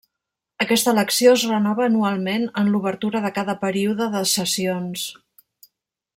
[0.63, 5.05] Aquesta elecció es renova anualment, en l'obertura de cada període de sessions.